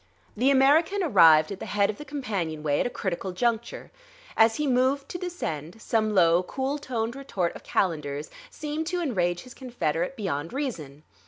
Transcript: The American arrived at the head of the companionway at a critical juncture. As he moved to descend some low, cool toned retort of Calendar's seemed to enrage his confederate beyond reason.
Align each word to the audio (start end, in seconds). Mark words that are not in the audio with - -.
The 0.35 0.49
American 0.49 1.03
arrived 1.03 1.51
at 1.51 1.59
the 1.59 1.67
head 1.67 1.91
of 1.91 1.99
the 1.99 2.05
companionway 2.05 2.79
at 2.79 2.87
a 2.87 2.89
critical 2.89 3.33
juncture. 3.33 3.91
As 4.35 4.55
he 4.55 4.65
moved 4.65 5.07
to 5.09 5.19
descend 5.19 5.79
some 5.79 6.15
low, 6.15 6.41
cool 6.41 6.79
toned 6.79 7.15
retort 7.15 7.55
of 7.55 7.61
Calendar's 7.61 8.31
seemed 8.49 8.87
to 8.87 8.99
enrage 8.99 9.41
his 9.41 9.53
confederate 9.53 10.15
beyond 10.15 10.53
reason. 10.53 11.03